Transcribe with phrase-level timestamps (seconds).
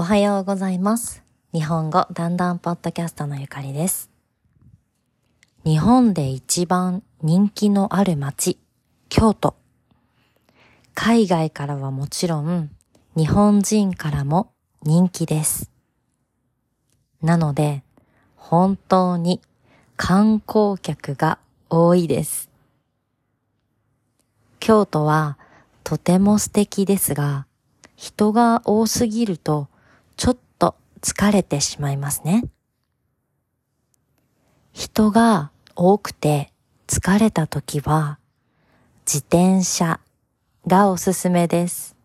[0.00, 1.22] おはようございます。
[1.52, 4.08] 日本語だんだんポッドキャストのゆかりです。
[5.62, 8.58] 日本で一番人気のある街、
[9.10, 9.56] 京都。
[10.94, 12.70] 海外からはもちろん、
[13.14, 15.70] 日本人からも人気です。
[17.20, 17.82] なので、
[18.36, 19.42] 本当に
[19.98, 21.38] 観光客が
[21.68, 22.48] 多いです。
[24.60, 25.36] 京都は
[25.84, 27.46] とても素敵ですが、
[27.96, 29.68] 人が多すぎると
[30.20, 32.44] ちょっと疲れてしまいますね。
[34.74, 36.52] 人が多くて
[36.86, 38.18] 疲れた時は
[39.06, 39.98] 自転車
[40.66, 41.96] がおすすめです。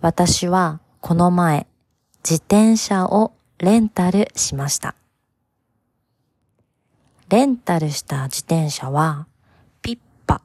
[0.00, 1.66] 私はこの前
[2.24, 4.94] 自転車をレンタルしました。
[7.28, 9.26] レンタルした自転車は
[9.82, 10.40] ピッパ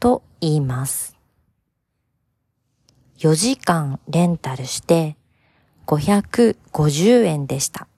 [0.00, 1.13] と言います。
[3.24, 5.16] 4時間レンタルして
[5.86, 7.88] 550円でした。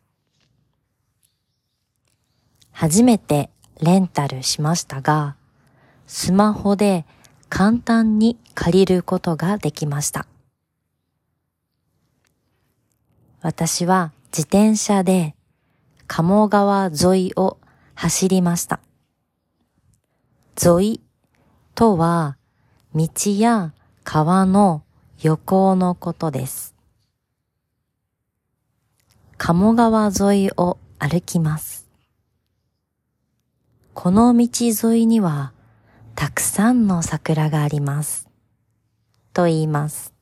[2.71, 5.35] 初めてレンタルしましたが、
[6.07, 7.07] スマホで
[7.49, 10.29] 簡単に借りることができました。
[13.43, 15.35] 私は自転車で
[16.07, 17.59] 鴨川沿いを
[17.97, 18.79] 走りました。
[20.65, 21.01] 沿い
[21.75, 22.37] とは
[22.95, 23.73] 道や
[24.05, 24.85] 川の
[25.23, 26.75] 横のことです。
[29.39, 31.87] 鴨川沿いを歩きます。
[33.95, 34.49] この道
[34.91, 35.55] 沿いには
[36.15, 38.29] たくさんの桜があります。
[39.33, 40.13] と言います。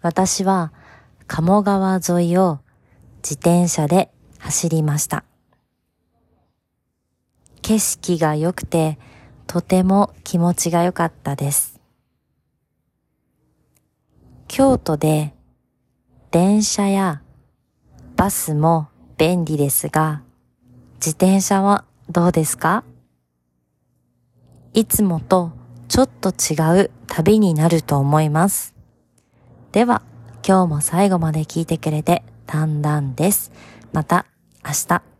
[0.00, 0.72] 私は
[1.26, 2.60] 鴨川沿いを
[3.16, 5.24] 自転車で走りました。
[7.62, 8.96] 景色が良くて
[9.48, 11.77] とても気持ちが良かったです。
[14.58, 15.32] 京都で
[16.32, 17.22] 電車や
[18.16, 20.22] バスも便利ですが、
[20.94, 22.82] 自転車はどうですか？
[24.74, 25.52] いつもと
[25.86, 28.74] ちょっと違う旅になると思います。
[29.70, 30.02] では、
[30.44, 33.52] 今日も最後まで聞いてくれて、だんだんです。
[33.92, 34.26] また
[34.64, 35.17] 明日。